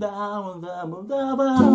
[0.00, 1.66] ダブダブダブダブ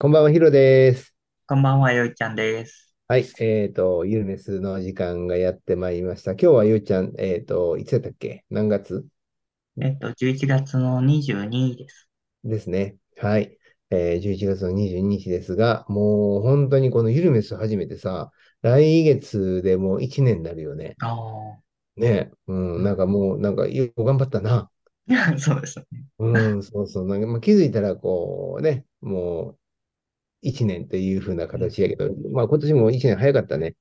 [0.00, 1.14] こんばんは、ヒロです。
[1.46, 2.92] こんばんは、よいちゃんです。
[3.06, 6.32] はい、えっと、ユーネスの時間がやってまいりました。
[6.32, 8.44] 今日はゆうちゃん、えっと、いつやったっけ？
[8.50, 9.06] 何月？
[9.80, 12.08] えっと、11月の22日です。
[12.42, 12.96] ですね。
[13.18, 13.57] はい。
[13.90, 18.30] えー、11月の22日ですが、もう本当にこのユルメス始めてさ、
[18.62, 20.96] 来月でもう1年になるよね。
[21.00, 21.16] あ
[21.96, 24.70] ねうん、なんかもう、なんかよく頑張ったな。
[25.10, 25.84] あ、 そうですね。
[26.18, 27.06] うん、そうそう。
[27.06, 29.56] なんか、まあ、気づいたら、こうね、も
[30.42, 33.74] う1年っていう風な形やけど、まあ今年も1年早かったね。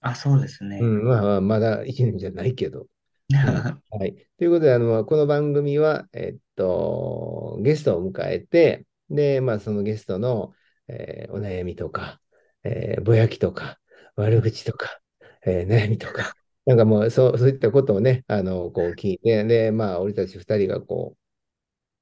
[0.00, 0.78] あ、そうですね。
[0.80, 2.86] うん、まあ、まだ1年じゃないけど。
[3.90, 4.14] はい。
[4.38, 10.54] ということで、あの、この番組は、えっと、ゲストを迎えて、で、まあ、そのゲストの、
[10.88, 12.20] えーお悩みとか、
[12.64, 13.78] えーぼやきとか、
[14.16, 15.00] 悪口とか、
[15.46, 16.34] えー悩みとか、
[16.66, 21.18] なんかもう、そう、そういったことをね、あの、こう聞いて、で、まあ、俺たち二人がこう、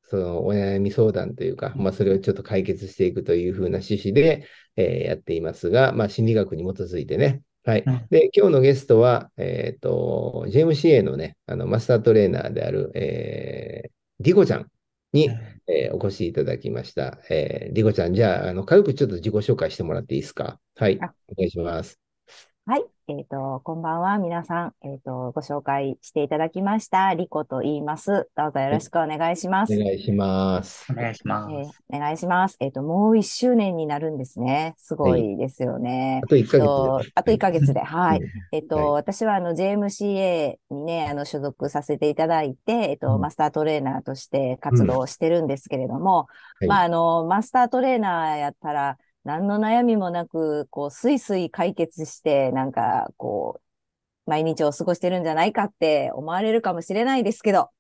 [0.09, 7.43] そのお悩み相談というか、まあ、それをちょっと解決していくというふうな趣旨で、えーやっていますが、まあ、心理学に基づいてね。
[7.65, 7.83] はい。
[7.87, 14.71] うんで、今日のゲストは、えっと、JMCA のね、あの、マスタートレーナーである、えー、リコちゃん
[15.17, 15.31] に、
[15.69, 17.19] えーお越しいただきました。
[17.31, 20.61] えー、リコちゃん、じゃあ、あの、軽くちょっと自己紹介してもらっていいですか？
[20.77, 21.01] はい。
[21.01, 22.01] あお願いします。
[22.69, 22.85] はい。
[23.07, 24.19] えっ、と、こんばんは。
[24.19, 27.15] 皆さん、えっ、と、ご紹介していただきました。
[27.15, 28.29] リコと言います。
[28.37, 29.73] どうぞよろしくお願いします。
[29.73, 30.95] お願いしますお。
[30.97, 31.81] 願いしまえーす。
[31.95, 32.57] お願いします。
[32.59, 34.75] えっ、と、もう一周年になるんですね。
[34.79, 36.27] すごいですよねあ。
[36.27, 38.19] と1ヶ月とあと1ヶ月で、 はい。
[38.19, 46.27] うんえっと、はい私はあの JMCA にね、あの所属させていただいて、えっと、うんマスタートレーナーとして活動をしてるんですけれども、
[46.59, 53.61] はいまあ、あの、マスタートレーナーやったら、何の悩みもなく、こう、スイスイ解決して、なんか、こ
[54.27, 57.71] う、毎日を過ごしてるんじゃないかって思われるかもしれないですけど、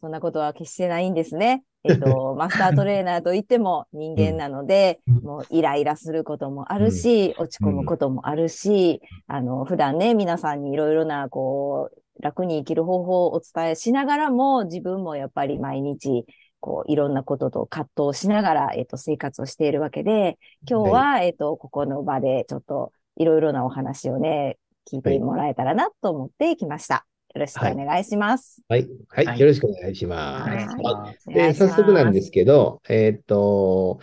[0.00, 1.64] そんなことは決してないんですね。
[1.84, 5.14] えっと、 マスタートレーナーといっても人間なので、うん。
[5.22, 16.24] もうイライラすることもあるし、落ち込むこともあるし、あの、普段ね、皆さんにいろいろな、こう、楽に生きる方法をお伝えしながらも、自分もやっぱり毎日、
[16.66, 20.36] こう、いろんなことと葛藤しながら、えっと、生活をしているわけで、
[20.68, 24.58] 今日は、えっと、ここの場で、ちょっと、いろいろなお話をね、
[24.90, 27.06] 聞いてもらえたらなと思ってきました。
[27.36, 28.62] よろしくお願いします。
[28.68, 28.88] はい。
[29.08, 29.26] はい。
[29.26, 30.50] はいよろしくお願いしおます。
[30.50, 31.34] 願い。
[31.34, 34.00] で、早速なんですけど、えーっと、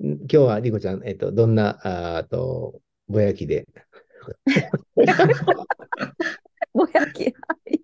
[0.00, 2.78] ん今日はリコちゃん、えーっと、どんな、あと、
[3.08, 3.66] ぼやきで？
[6.72, 7.24] ぼやき。
[7.24, 7.30] は
[7.66, 7.80] い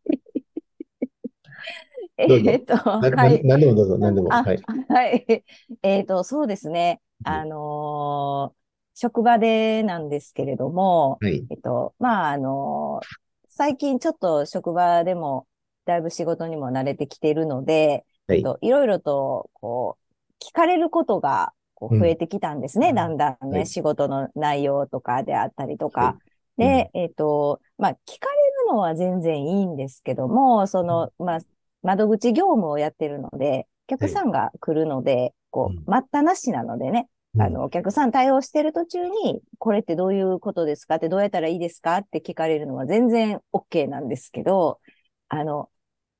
[2.15, 2.15] どうぞ
[2.46, 3.44] えっと、はい。
[3.44, 4.30] 何でもどうぞ、何でも。
[4.30, 4.62] あはい。
[4.88, 5.44] はい。
[5.82, 7.00] えっと、そうですね。
[7.26, 8.56] うんあのー
[8.98, 11.44] 職場でなんですけれども、はい。
[11.50, 13.16] えっと、まあ、あのー
[13.48, 15.46] 最近ちょっと職場でも、
[15.84, 22.88] だいぶ仕事にも慣れてきているので、はいえっと、いろいろと、こう、聞かれることが、こう増えてきたんですね。
[22.88, 26.02] うんだんだんね、はい仕事の内容とかであったりとか。
[26.02, 26.20] は
[26.58, 31.40] で、えっと、まあ、聞かれるのは全然いいんですけども、その、まあ、
[31.86, 40.96] 窓口業務をやってるので、お客さんが来るので、こう待ったなしなのでね、あの、お客さん対応してる途中に、これってどういうことですか？
[40.96, 41.98] って、どうやったらいいですか？
[41.98, 44.80] って聞かれるのは全然 OK なんですけど、
[45.28, 45.68] あの、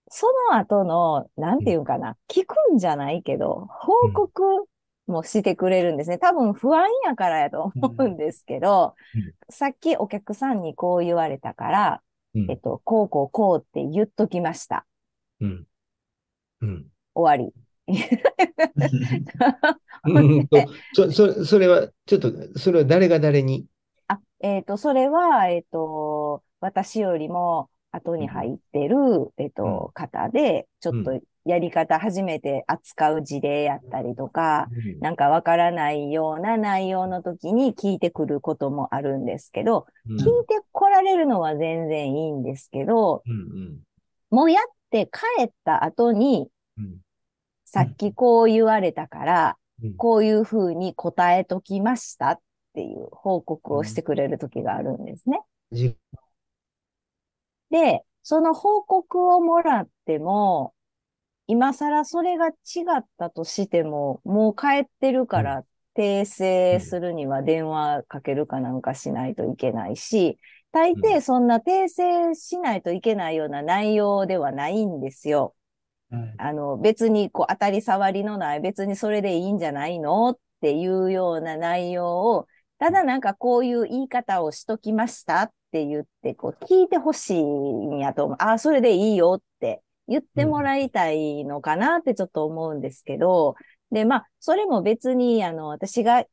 [0.09, 4.67] その後の、なんていうかな、聞くんじゃないけど、報告
[5.09, 6.19] もしてくれるんですね。
[6.19, 12.03] 多分不安やからやと思うんですけどうん、さっきお客さんにこう言われたから、
[12.35, 12.51] うん。
[12.51, 14.85] えっと、こうこうこうって言っときました。
[15.41, 15.67] うん。
[16.63, 16.87] うん。
[17.15, 17.53] 終わり。
[20.07, 20.59] うんと
[20.93, 23.67] そそそれは、ちょっと、それは誰が誰に？
[24.09, 28.97] あ、えっと、それは、えっと、私よりも後に入ってる、
[29.37, 34.69] えっと、方で、ちょっとやり方初めて扱う事例やったりとか、
[35.01, 40.17] なんかわからないような内容の時に聞いてくることもあるんですけど、うん。
[40.17, 43.79] 聞いてこられるのは全然いいんですけど、うん。
[44.31, 46.49] もうやって帰った後に、
[46.79, 46.99] うん。
[47.65, 49.95] さっきこう言われたから、うん。
[49.97, 52.39] こういうふうに答えときましたっ
[52.75, 55.41] ていう報告をしてくれる時があるんですね。
[55.73, 55.97] じ
[57.71, 60.75] で、その報告をもらっても、
[61.47, 62.53] 今更それが違
[62.99, 65.65] ったとしても、もう帰ってるから
[65.97, 70.39] 訂正するには電話かけるかなんかしないといけないし、
[70.77, 75.55] 大う抵そんな訂正しないといけないような内容ではないんですよ。
[76.11, 82.47] うんあの、別にこう当たり障りのない、別にそれでいいんじゃないのっていうような内容を、
[82.79, 88.37] ただなんかこういう言い方をしときましたって言って、こう聞いてほしいんやと思う。
[88.39, 93.55] ああ、それでいいよって言ってもらいたいのかなってちょっと思うんですけど、
[93.91, 96.25] で、まあ、それも別に、あの、私が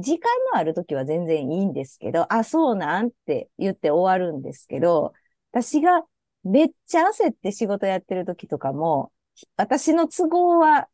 [0.00, 5.12] 時間のある時は全然いいんですけど、あ、そうなんって言って終わるんですけど、
[5.52, 6.02] 私が
[6.44, 9.12] めっちゃ焦って仕事やってる時とかも、
[9.56, 10.88] 私の都合は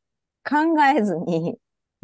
[0.45, 1.57] 考えずに、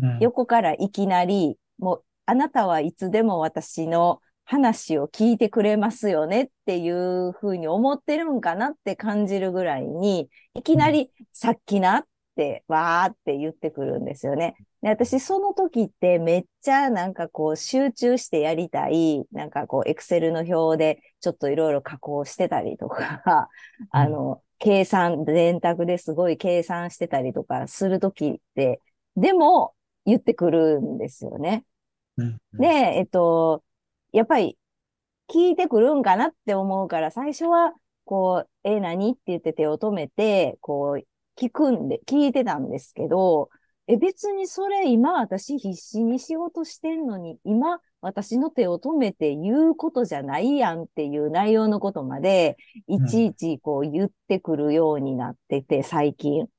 [0.02, 0.18] うん。
[0.20, 12.09] 横からいきなり、もう、あなたはいつでも私の話を聞いてくれますよねっていうふうに思ってるんかなって感じるぐらいに、いきなり、さっきなって、
[12.68, 14.56] わーって言ってくるんですよね。
[14.82, 23.22] で、私その時ってめっちゃなんかこう集中してやりたい、なんかこうエクセルの表でちょっといろいろ加工してたりとか、
[23.90, 28.80] あの、計算、電卓ですごい計算してたりとかする時って、
[29.16, 31.64] でも言ってくるんですよね。
[32.16, 33.62] うんで、えっと、
[34.12, 34.58] やっぱり
[35.28, 37.72] 聞いてくるんかなって思うから、最初は、
[38.04, 41.06] こう、え、何って言って手を止めて、こう、
[41.40, 43.48] 聞くんで、聞いてたんですけど、
[43.86, 52.56] え、別にそれ今私必死に仕事してんのに、今私の手を止めて言うことじゃないやんっていう内容のことまで、
[52.86, 56.42] いちいちこう言ってくるようになってて、最近。
[56.42, 56.50] うん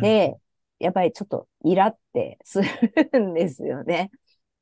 [0.00, 0.36] で、
[0.78, 2.60] やっぱりちょっとイラってす
[3.12, 4.10] るんですよね。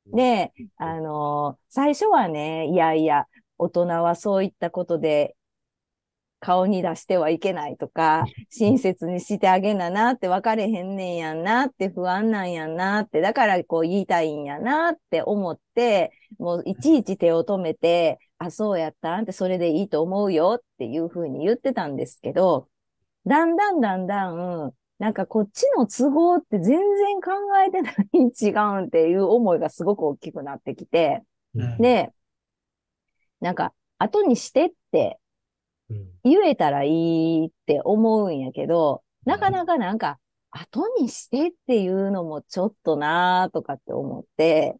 [0.07, 3.27] で、あの最初はね、いやいや、
[3.59, 5.35] 大人はそういったことで
[6.39, 22.69] 顔に出してはいけないとか、親切にしてあげななって分かれへんねんやんなって不安なんやんなって、だからこう言いたいんやなって思って、もういちいち手を止めて、あ、そうやったんってそれでいいと思うよっていうふうに言ってたんですけど、
[23.25, 27.31] だんだんだんだん、なんかこっちの都合って全然考
[27.65, 31.23] えてない違うんっていう思いがすごく大きくなってきて、
[31.55, 31.77] うん。
[31.77, 32.11] で、
[33.41, 35.28] なんか後にしてってうん
[36.23, 40.19] 言えたらいいって思うんやけど、なかなかなんか
[40.51, 44.75] 後にしてっていうのもちょっとなーとかって思って、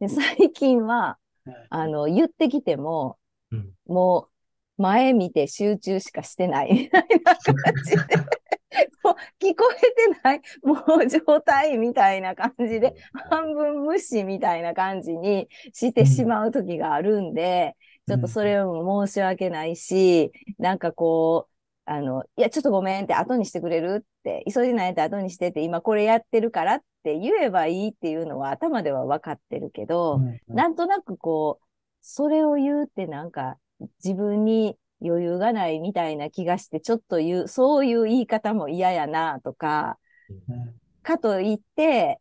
[0.00, 1.18] で最近は、
[1.70, 3.18] あの、言ってきても、
[3.50, 3.72] うん。
[3.86, 4.28] も
[4.78, 8.16] う前見て集中しかしてないみたいな感じで、
[9.04, 12.94] もう聞こえてない、もう状態みたいな感じで、
[13.30, 21.54] 半分無視みたいな感じにしてしまう時があるんで、ちょっとそれも申し訳ないし、なんかこう、
[21.86, 30.40] あの、いや、ちょっとごめんって後にしてくれるって、急いでないって後にしてって、今これやってるからって言えばいいっていうのは頭では分かってるけど、うん。
[30.54, 31.66] なんとなくこう、
[32.00, 33.58] それを言うってなんか
[34.02, 39.98] 自分に余裕がないみたいな気がして、ちょっと言う、そういう言い方も嫌やなとか、
[40.48, 40.74] うん。
[41.02, 42.20] かといって、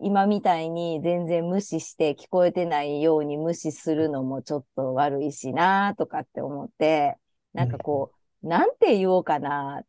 [0.00, 7.16] 今みたいに全然無視して聞こえてないように無視するのもちょっと悪いしなとかって思って、
[7.52, 8.12] なんかこ
[8.42, 9.86] う、なんて言おうかなっ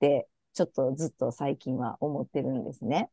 [0.00, 3.10] て、ちょっとずっと最近は思ってるんですね。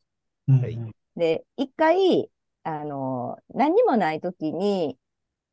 [0.48, 0.80] うんはい。
[1.16, 2.30] で、一回、
[2.64, 4.98] あの、何にもない時に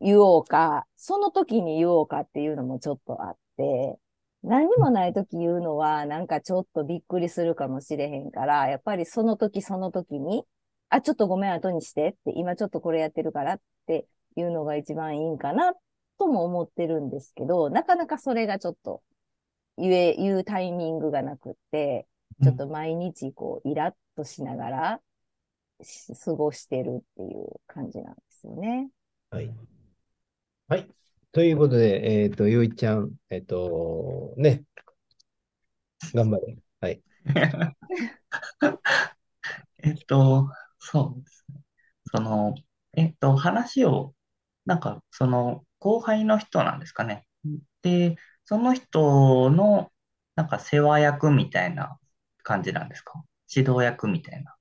[0.01, 3.99] 言おうか、その時に言おうかっていうのもちょっとあって、
[4.43, 10.45] 何にもない時言うのは、なんかちょっとびっくりするかもしれへんから、やっぱりその時その時に、
[10.89, 14.07] あ、ちょっとごめん後にしてって、今ちょっとこれやってるからって
[14.37, 15.75] いうのが一番いいんかな、
[16.19, 19.03] とも思ってるんですけど、なかなかそれがちょっと
[19.79, 22.07] 言え、言うタイミングがなくって、
[22.43, 25.01] ちょっと毎日こう、イラッとしながら
[25.83, 28.89] し過ごしてるっていう感じなんですよね。
[29.31, 29.53] はい。
[30.69, 30.87] はい。
[31.33, 34.65] ということで、えっと、ゆいちゃん、えっと、ね、
[36.15, 36.57] 頑張れ。
[36.81, 37.03] はい。
[39.83, 40.49] えっと、
[40.79, 41.61] そうですね。
[42.15, 42.55] その、
[42.95, 44.15] えっと、話を、
[44.67, 47.27] なんか、その、後輩の人なんですかね。
[47.83, 49.93] で、その人の、
[50.37, 51.99] なんか世話役みたいな
[52.43, 53.23] 感じなんですか？
[53.55, 54.57] 指導役みたいな。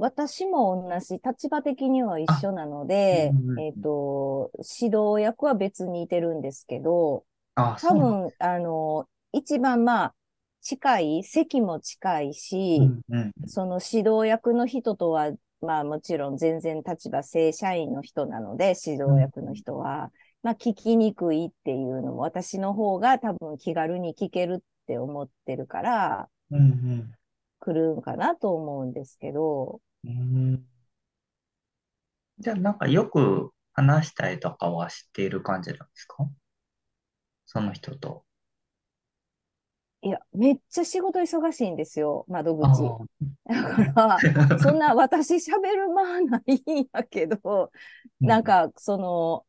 [0.00, 3.60] 私も同じ、立場的には一緒なのうで、んうん。
[3.60, 10.14] えっと、指導役は別にいてるんですけど、あ、多分、あの、一番まあ、
[10.62, 20.10] 近い、席も近いし、うんうんその指導役の人とは、まあもちろん全然立場正社員の人なので、指導役の人は、
[20.42, 27.14] まあ聞きにくいっていうのも私の方が多分気軽に聞けるって思ってるからうん。
[27.60, 30.10] 来るんかなと思うんですけど、うん。
[30.10, 30.66] うん
[32.40, 36.28] じゃあ、なんかよく話したりとかは知っている感じなんですか？
[37.44, 38.24] その人と。
[40.02, 42.96] いや、めっちゃ仕事忙しいんですよ、窓あ口。
[43.44, 44.24] だから、
[44.56, 47.70] そんな私喋る間ないんやけど、
[48.24, 49.46] なんか、その、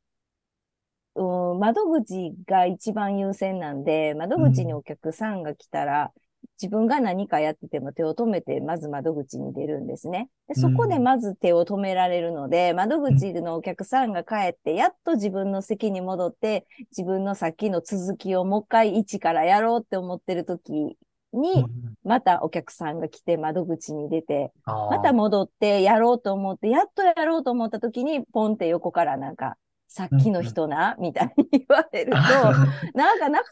[1.15, 6.13] うん、窓口が一番優先なんで、窓口にお客さんが来たら、
[6.61, 10.29] 自分が何かやってても手を止めて、まず窓口に出るんですね。
[10.47, 20.97] で、そこでまず手を止められるので、窓口のお客さんが帰って、やっと自分の席に戻って、自分のさっきの続きをもう一回一からやろうって思ってる時
[21.33, 21.69] に、うん。
[22.03, 29.55] またお客さんが来て窓口に出て、また戻ってやろうと思って、やっとやろうと思った時に、ポンって横からなんか、
[29.87, 32.17] さっきの人な、みたいに言われると、
[32.95, 33.43] なんか仲間で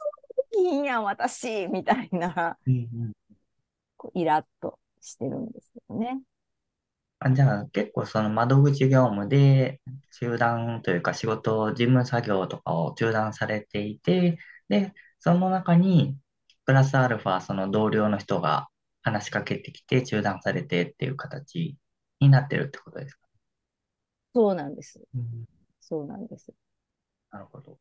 [0.64, 3.12] きひんやん、私、みたいな、うんうん
[3.98, 6.22] こうイラッとしてるんですけどね。
[7.20, 9.82] あ、じゃあ結構その窓口業務で
[10.20, 14.38] 中断というか仕事、事務作業とかを中断されていて、
[14.70, 16.18] で、その中に
[16.66, 18.70] プラスアルファその同僚の人が
[19.02, 21.78] 話しかけてきて中断されてっていう形
[22.22, 23.28] になってるってことですか？
[24.34, 25.02] そうなんです。
[25.14, 25.46] うん
[25.82, 26.54] そうなんです。
[27.32, 27.78] なるほど。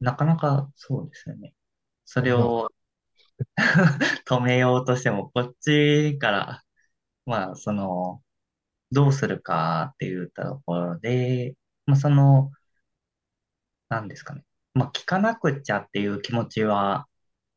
[0.00, 1.54] なかなかそうですよね。
[2.04, 2.68] それを
[4.26, 6.62] 止めようとしても、こっちから、
[7.26, 8.22] まあ、その、
[8.92, 11.56] どうするかって言ったところで、
[11.86, 12.52] まあ、その、
[13.88, 14.44] なんですかね。
[14.74, 17.06] まあ、聞かなくっちゃっていう気持ちは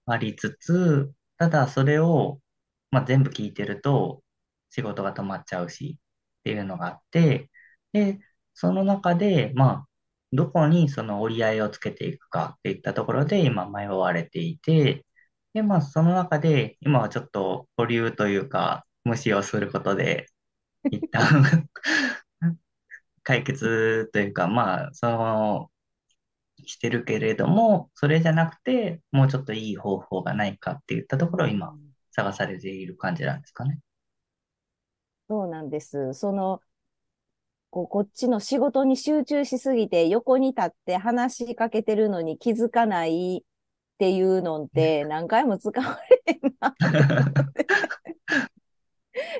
[0.05, 2.41] ありつつ、ただそれを、
[2.91, 4.23] まあ、全部聞いてると
[4.71, 5.97] 仕事が止まっちゃうし
[6.41, 7.51] っていうのがあって、
[7.93, 8.19] で、
[8.53, 9.87] その中で、まあ、
[10.35, 15.05] どこにその折り合いをつけていくかっていったところで今迷われていて、
[15.53, 20.27] で、まあ、その中で今はちょっと保留というか、無視をすることで、
[20.91, 21.69] 一旦
[23.23, 25.71] 解決というか、まあ、その、
[26.65, 31.75] してるけれども、それじゃなくて、もうちょっといい方法がないかっていったところを今
[32.11, 33.79] 探されている感じなんですかね。
[35.27, 36.13] そうなんです。
[36.13, 36.61] その、
[37.75, 43.41] こうこっちの仕事に集中しすぎて横に立って話しかけてるのに気づかないっ
[43.99, 46.73] ていうのって何回も使われへんな。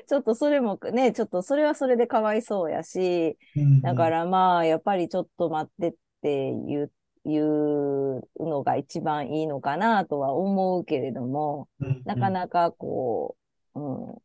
[0.06, 3.38] ちょっとそれもね、ちょっとそれはそれでかわいそうやし、
[3.80, 6.92] だからまあ、やっぱりちょっと待ってっていう、
[7.24, 11.68] いうのが一番いいのかなとは思うけれども、
[12.04, 13.34] なかなかこ
[13.74, 14.18] う、うん、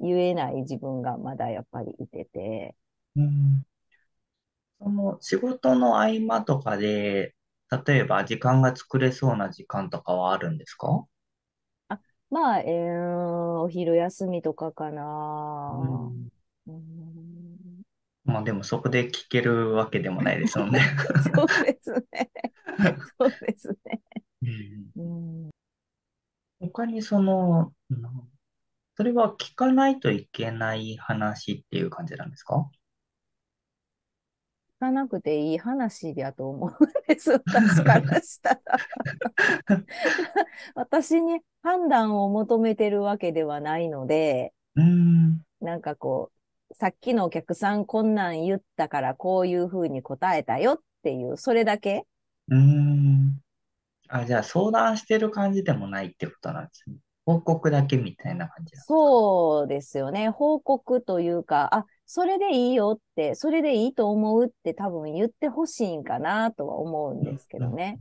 [0.00, 2.74] 言えない自分がまだやっぱりいてて、
[3.16, 3.64] うん
[4.78, 7.34] その仕事の合間とかで、
[7.86, 11.06] 例えば時間が作れそうな時間とかはあるんですか？
[12.30, 15.72] まあ、えー、お昼休みとかかな。
[16.66, 17.84] うん
[18.24, 20.80] まあでもそこで聞けるわけでもないですもんね。
[21.34, 22.30] そうですね。
[23.18, 24.02] そうですね。
[24.96, 25.50] うんうん、
[26.60, 28.02] 他にその、うん
[28.96, 32.54] それは聞かないといけない話っていう感じなんですか？
[32.54, 32.83] 聞
[34.84, 38.78] かなくていい話だと思うんです、 私からしたら。
[40.74, 45.40] 私に判断を求めてるわけではないので、うん。
[45.60, 46.30] なんかこ
[46.70, 52.04] う、さっきのお客さんこんなん言ったからこういうふうに答えたよっていう、それだけ
[52.48, 53.40] うん。
[54.08, 56.96] あ、じゃあ相談してる感じでもないってことなんですね。
[57.26, 60.28] 報告だけみたいな感じなそうですよね。
[60.28, 67.98] 報告というか、あ、それでいいよって、それでいいと思うって多分言ってほしいんかなとは思うんですけどね。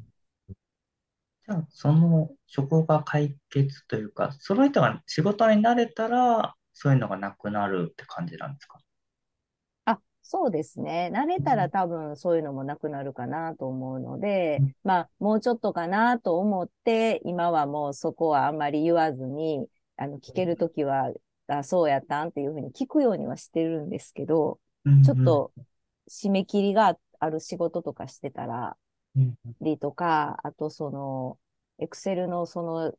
[1.46, 8.80] じゃあ、その、そこが解決というか、その人が仕事に慣れたら、そういうのがなくなるって感じなんですか？
[8.80, 8.83] あ、
[10.24, 11.12] そうですね。
[11.14, 14.74] 慣れたら多分そういうのもなくなるかなと思うので、うん。
[14.84, 21.12] まあ、もうちょっとかなと思って、今はもうそこはあんまり言わずに、あの、聞けるときは
[21.46, 25.52] た、そうやったんっていうふうに聞くようにはしてるんですけど、うんちょっ、と
[26.10, 28.78] 締め切りがある仕事とかしてたら、
[29.16, 29.36] うん。
[29.62, 31.38] りとか、あとその、
[31.80, 32.94] エクセルのその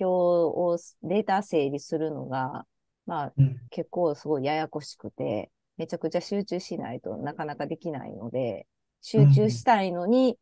[0.00, 2.66] 表をデータ整理するのが、
[3.06, 3.60] まあうん。
[3.70, 8.66] 結構すごいややこしくて、めちゃくちゃ集中しないとなかなかできないので、
[9.00, 10.38] 集中したいのに、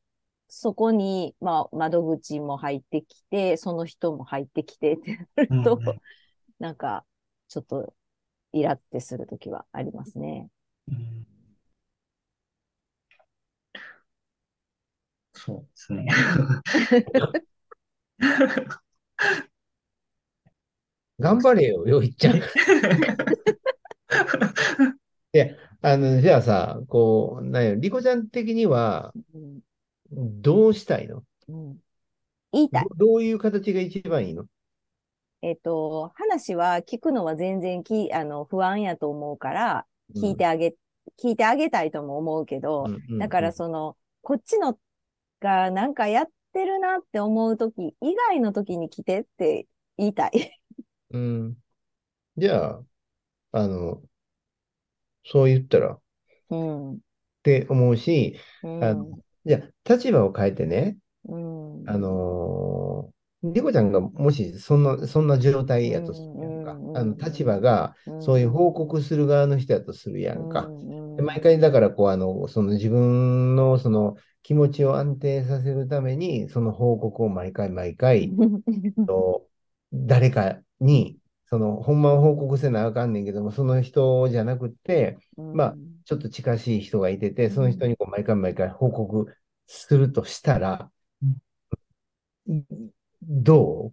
[0.48, 6.00] そこに、まあ、窓口も入ってきて、その人も入ってきてってなると、うんうん
[6.58, 7.04] なんか、
[7.48, 7.92] ちょっと、
[8.52, 10.48] イラってするときはありますね。
[10.88, 11.26] うん
[15.34, 16.06] そうですね。
[21.20, 22.40] 頑張れよ、よいちゃん。
[25.82, 29.60] あの、じゃあさ、こう、なんや、リコちゃん的には、うん
[30.08, 31.24] どうしたいの？
[31.48, 31.76] うん
[32.52, 32.86] 言いたい。
[32.96, 34.46] どどういう形が一番いいの？
[35.42, 40.76] えっと、話は聞くのは全然きあの不安やと思うから、聞いてあげ、
[41.20, 44.78] 聞いてあげたいとも思うけど、うんうんだからその、こっちの
[45.40, 49.66] がなんかやってるなって思うとき以外のときに来てって
[49.98, 50.52] 言いたい。
[51.10, 51.56] うん。
[52.36, 52.82] じゃあ、
[53.50, 54.02] あの、
[55.26, 56.02] そう言ったらっ
[56.50, 57.00] うん。
[57.42, 58.70] て思うし、うん。
[58.78, 59.06] あの
[59.44, 61.86] じゃあ、立場を変えてね、うん。
[61.86, 66.98] あのー、リコちゃんがもしそんな、そんな状態やとするやんかうんうんう。
[66.98, 70.74] んあの、立場が、そういう報告する側の人やとするやんか。
[70.80, 78.36] うんで毎回だからこうあのその自分のその気持ちを安定させるためにその報告を毎回毎回
[79.06, 79.48] と
[79.92, 85.18] 誰かにそのほんまは報告せなあかんねんけどもその人じゃなくって
[85.52, 89.26] まあちょっと近しい人がいててその人にこう毎回毎回報告
[89.66, 90.90] するとしたら
[93.22, 93.92] ど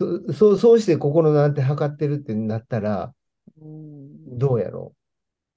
[0.00, 0.32] う？
[0.32, 3.14] そそうそうして心の安定測ってるってなったら
[3.60, 4.38] うん。
[4.38, 4.94] どうやろ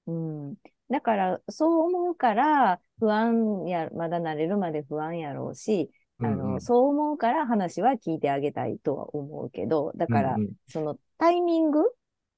[0.06, 0.54] うん。
[0.90, 6.26] だから、そう思うから、不安や、まだ慣れるまで不安やろうし、う。
[6.26, 11.80] あの、そう思うから話は聞いてあげたいとは思うけど、だから、うんそのタイミング、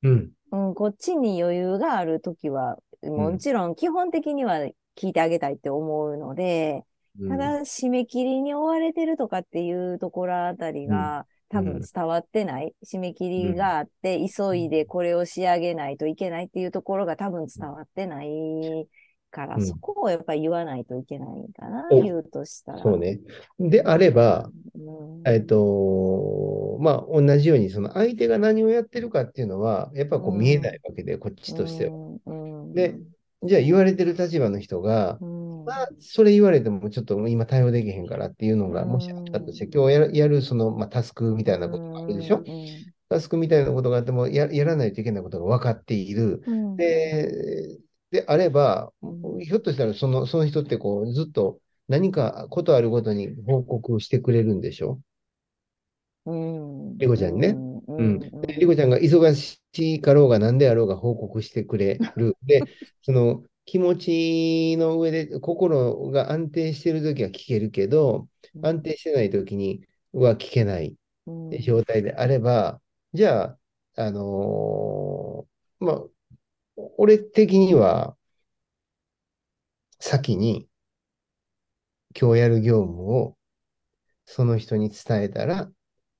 [0.02, 0.30] うん。
[0.50, 4.56] うん、こっちに余裕があるときは、もちろん基本的には
[4.96, 6.84] 聞いてあげたいって思うので、
[7.20, 7.28] うん。
[7.28, 12.74] ただ締め切りに追われてるとかっていうところあたりが、多分伝わってない。
[12.84, 18.28] 締め切りがあって、急いでこれを仕上げないといけないっていうところが多分伝わってない
[19.32, 22.82] から、うんそこをやっぱり言わないといけないかな、お言うとしたら。
[22.82, 23.18] そうね。
[23.58, 25.28] であれば、うん。
[25.28, 31.92] えっと、まあ、同じように、その相手が何をやってるかっていうのは、やっぱこう見えないわけで、こっちとしては。
[32.26, 32.96] うん、うんで、
[33.44, 42.38] じゃあ言われてる立場の人が、うん、まあ、それ言われてもちょっと今対応できへんからっていうのが、うんもしあったとして、今日やるやるその、まあ、タスクみたいなことがあるでしょ？
[42.38, 42.44] うん
[43.08, 46.42] タスクみたいなことがあってもや、やらないといけないことが分かっている。
[46.46, 47.78] うんで、
[48.12, 49.06] であれば、う
[49.38, 49.40] ん。
[49.40, 55.00] ひょっとしたらそのその人ってこうずっと何かことあるごとに報告してくれるんでしょ？
[56.26, 56.98] うん。
[56.98, 57.56] リコちゃんにね。
[57.88, 58.20] うん。
[58.58, 62.36] リコちゃんが忙しいかろうが何であろうが報告してくれる。
[62.44, 62.60] で、
[63.02, 68.28] その気持ちの上で心が安定しているときは聞けるけど、
[68.60, 70.96] 安定してないときには聞けない
[71.26, 71.62] うん。
[71.62, 72.80] 状態であれば、
[73.14, 73.58] じゃあ、
[73.96, 76.02] あのーまあ、
[76.98, 78.16] 俺的には、
[80.00, 80.68] 先に
[82.18, 83.36] 今日やる業務を
[84.26, 85.70] その人に伝えたら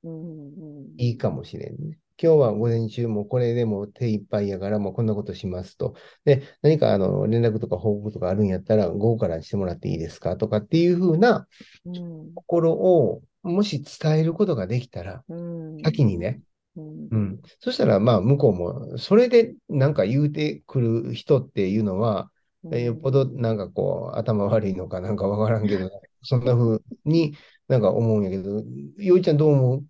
[0.04, 1.98] うんいいかもしれんね。
[2.22, 5.94] 今日は午前中もこれでも手一杯やからもうこんなことしますと。
[6.24, 11.46] で、何かあの連絡とか報告とかあるんやったら午後からしてもらっていいですかとかっていうふうな
[11.84, 16.42] うんところをもし伝えることができたら、うん先にね、
[16.76, 17.08] うん。
[17.10, 17.42] うん。
[17.60, 22.30] そしたらまあ向こうもそれでなんか言うてくる人っていうのは、
[22.64, 25.90] よっぽどなんかこう頭悪いのかなんかわからんけど、
[26.22, 27.36] そんな風に
[27.68, 28.62] なんか思うんやけど、
[28.98, 29.84] よいちゃんどう思う？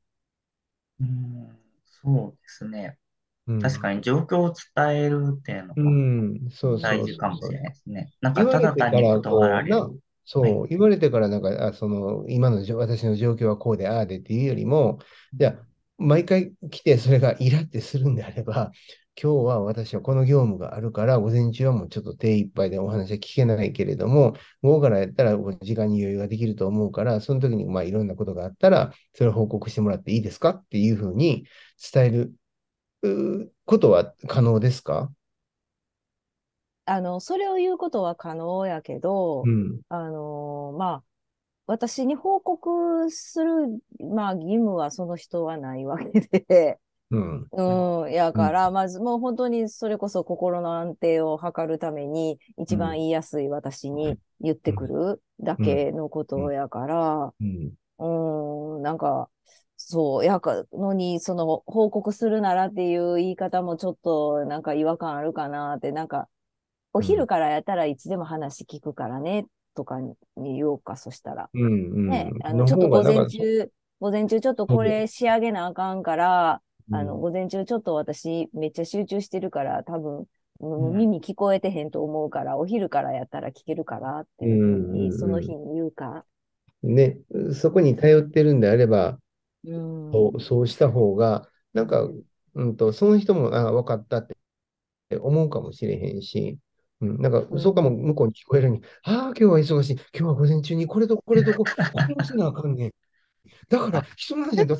[1.01, 2.97] うん、そうですね。
[3.47, 3.61] うん。
[3.61, 5.83] 確かに状況を伝えるっていうのが
[6.81, 8.13] 大事かもしれないですね。
[8.21, 9.77] なん言かたわれてからだ単に断られる。
[9.77, 15.01] こうな、そう、言われてからなんか、あ、その、今の私の状況はこうで、ああでっていうよりも、
[15.35, 15.67] じゃあ、
[16.03, 18.73] 毎回来てそれがイラってするんであれば、
[19.23, 31.47] 今日は私はこの業務があるから、午前中はもうちょっと手一杯でお話は聞けないけれども、午後からやったら時間に余裕ができると思うから、その時にまあいろんなことがあったら、それを報告してもらっていいですかっていうふうに
[31.93, 32.35] 伝える
[33.65, 35.13] ことは可能ですか？
[36.85, 39.83] あの、それを言うことは可能やけど、うん。
[39.89, 41.05] あのーまあ、
[41.73, 43.51] 私に報告する、
[44.15, 46.79] まあ、義務はその人はないわけで、
[47.11, 47.47] うん。
[47.51, 58.77] うん、やから、まずもう本当にそれこそ心の安定を図るために、一番言いやすい私に言ってくるだけのことやから、うん。
[58.77, 59.31] うん、なんか、
[59.79, 66.29] そう、やかのに、その、報告するならっていう言い方もちょっと、なんか違和感あるかなって、なんか、
[66.93, 70.17] お昼からやったらいつでも話聞くからね、とかに
[70.57, 71.51] 言おうか、そしたら。
[71.55, 71.63] うん。
[71.93, 72.19] うん。
[72.19, 80.29] ね、あその、ちょっと午前中、午前中ちょっとこれ仕上げなあかんから、あの、うん午前中ちょっと私めっちゃ集中してるから、多分、
[80.61, 86.27] 耳聞こえてへんと思うから、お昼からやったら聞けるからっていうふうに、その日に言うか。
[86.83, 87.19] ね、
[87.55, 89.19] そこに頼ってるんであれば、
[89.65, 90.13] うん。
[90.13, 92.09] そう、そうした方が、なんか、
[92.55, 96.59] うんと、その人も、あ、分かったって思うかもしれへんし、
[97.03, 99.95] うん、なんか、そうかも向こうに聞こえるように、ああ、今日は忙しい。
[99.95, 101.73] 今日は午前中にこれとこれとこ、 こ
[102.09, 102.93] れをしなあかんねん。
[103.69, 104.77] だから、人の話と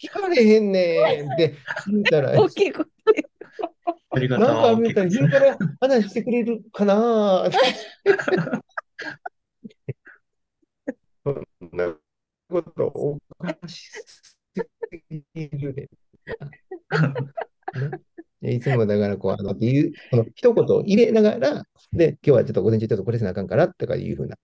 [0.00, 1.56] 聞かれへんねんって
[1.88, 3.28] 言うたら、 大きい声で
[4.10, 4.82] ありがなんかあとう。
[4.82, 7.56] るたら、昼から話してくれるかなって。
[11.24, 11.96] そんな
[12.48, 14.38] ことおかしす
[15.10, 15.90] ぎるで。
[18.44, 24.36] ねいつもだから、こう、あの、っていう、この一言を入れながら、で、今日はちょっと午前中ちょっとこれせなあかんからとかいうふうな。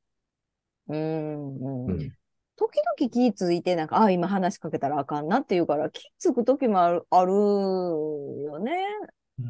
[0.88, 1.90] うん、うん。
[1.90, 2.12] うん。
[2.56, 8.72] 時々気ついて、なんか、あ、今話しかけたらあかんなって言うから、気つく時もある、あるよね。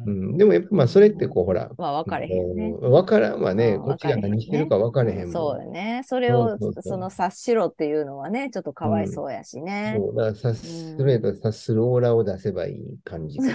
[0.05, 2.75] うん、でも、やっぱまあ、それってこう、ほら、まあ、分かれへんね。
[2.81, 5.31] うん分からんわね、うんこっちが何してるか分かれへんもん。
[5.31, 6.01] そうよね。
[6.05, 9.95] それをその察しろっていうのはね、ちょっとかわいそうやしね。
[9.97, 13.39] そう、だから察するやと察するオーラを出せばいい感じ。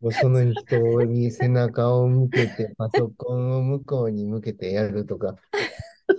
[0.00, 5.36] もうその人に背中を向けて、パソコンを向こうに向けてやるとか。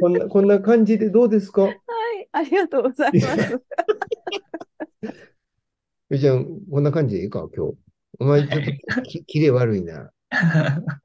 [0.00, 1.62] こんな、こんな感じでどうですか？
[1.64, 1.78] はい、
[2.32, 3.60] ありがとうございます。
[6.10, 6.38] えじゃあ、
[6.70, 7.74] こんな感じでいいか、今日。
[8.18, 8.64] お前、ちょっ
[8.96, 10.10] とき、 キレ悪いな。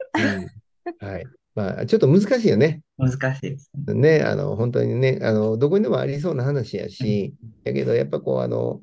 [0.98, 1.06] うん。
[1.06, 1.26] はい。
[1.54, 2.82] まあ、ちょっと難しいよね。
[2.98, 3.94] 難しいですね。
[3.94, 8.82] ね、あの、本当にね、あの、どこにでもありそうな話やし、やけど、やっぱこう、あの、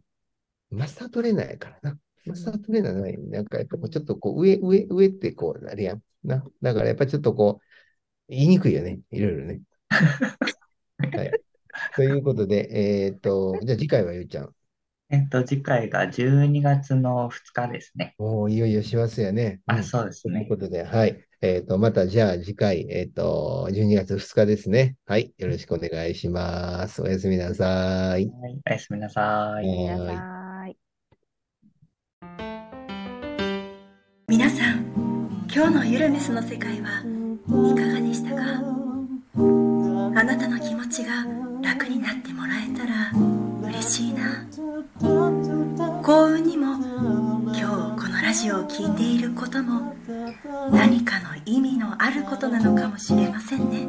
[0.69, 1.99] マスタートレーナーやからな。
[2.25, 3.17] マスタートレーナーない。
[3.17, 6.01] なんかやっぱこう、ちょっとこう、上、上、上ってこう、あれやん。
[6.23, 6.45] な。
[6.61, 7.65] だからやっぱちょっとこう、
[8.29, 8.99] 言いにくいよね。
[9.11, 9.61] いろいろね。
[10.97, 11.31] はい。
[11.95, 12.69] ということで、
[13.05, 14.55] えっと、じゃあ次回はゆうちゃん。
[15.11, 18.15] えっと、次回が12月の2日ですね。
[18.17, 19.61] おーいよいよ師走やね。
[19.67, 20.45] あ、んそうですというね。
[20.45, 21.21] ことで、はい。
[21.41, 24.95] えっと、またじゃあ次回、えっと、12月2日ですね。
[25.05, 25.33] はい。
[25.37, 27.01] よろしくお願いします。
[27.01, 28.31] おやすみなさい。
[28.41, 29.65] はい、おやすみなさい。
[29.67, 30.77] 皆はいさい。
[34.29, 37.01] 皆さん今日のゆるメスの世界は
[37.47, 38.80] いかがでしたか？
[40.13, 41.25] あなたの気持ちが
[41.61, 43.11] 楽になってもらえたら
[43.69, 44.45] 嬉しいな。
[46.03, 49.95] 幸運にも今日このラジオを聴いていることも
[50.71, 53.87] 何かの意味のあることなのかもしれませんね。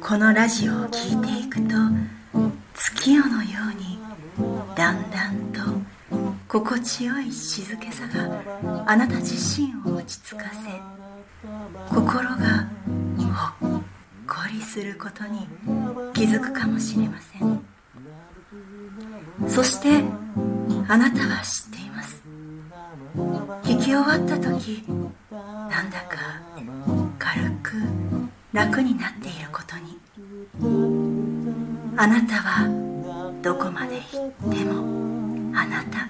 [0.00, 1.74] このラジオを聴いていくと
[2.74, 3.98] 月夜のように
[4.74, 5.60] だんだんと
[6.48, 12.68] 心地よい静けさがあなた自身を落ち着かせ心が
[13.60, 13.69] ほっ
[14.50, 15.46] りすることに
[16.14, 17.60] 気づくかもしれません。
[19.48, 20.02] そして
[20.88, 22.22] あなたは知っています。
[23.64, 24.84] 聞き終わった時
[25.30, 26.40] なんだか
[27.18, 27.76] 軽く
[28.52, 29.98] 楽になっていることに。
[31.96, 32.68] あなたは
[33.42, 36.08] どこまで行ってもあなた。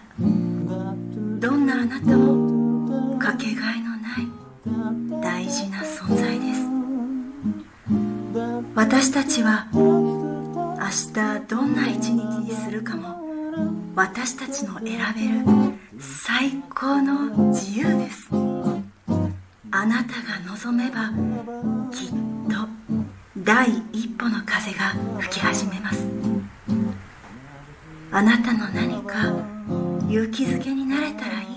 [1.40, 4.28] どんなあなたもかけがえのない
[5.22, 6.49] 大事な存在です
[8.74, 10.76] 私たちは明
[11.12, 13.16] 日どんな一日にするかも
[13.94, 15.44] 私たちの選べる
[15.98, 18.28] 最高の自由です。
[19.72, 21.10] あなたが望めば
[21.90, 22.08] きっ
[22.48, 22.68] と
[23.38, 26.06] 第一歩の風が吹き始めます。
[28.12, 29.32] あなたの何か
[30.08, 31.49] 勇気づけになれたらいい。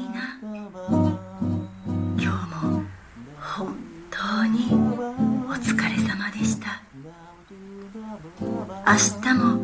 [8.93, 9.57] 明日も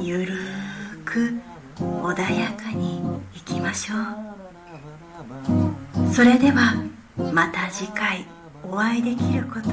[0.00, 1.34] ゆるーく
[1.80, 3.02] 穏やかに
[3.34, 3.98] いきましょう。
[6.14, 6.74] それでは
[7.34, 8.24] また次回
[8.62, 9.72] お会いできることを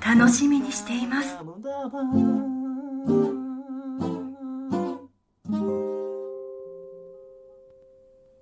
[0.00, 1.36] 楽しみにしています「